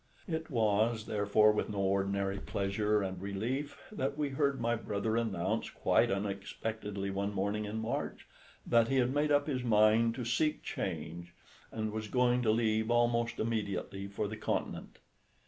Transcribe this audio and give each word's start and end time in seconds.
It 0.27 0.49
was, 0.49 1.05
therefore, 1.05 1.51
with 1.51 1.69
no 1.69 1.77
ordinary 1.77 2.39
pleasure 2.39 3.03
and 3.03 3.21
relief 3.21 3.79
that 3.91 4.17
we 4.17 4.29
heard 4.29 4.59
my 4.59 4.75
brother 4.75 5.15
announce 5.15 5.69
quite 5.69 6.09
unexpectedly 6.09 7.11
one 7.11 7.35
morning 7.35 7.65
in 7.65 7.77
March 7.79 8.25
that 8.65 8.87
he 8.87 8.95
had 8.95 9.13
made 9.13 9.31
up 9.31 9.45
his 9.45 9.63
mind 9.63 10.15
to 10.15 10.25
seek 10.25 10.63
change, 10.63 11.35
and 11.71 11.91
was 11.91 12.07
going 12.07 12.41
to 12.41 12.49
leave 12.49 12.89
almost 12.89 13.37
immediately 13.37 14.07
for 14.07 14.27
the 14.27 14.37
Continent. 14.37 14.97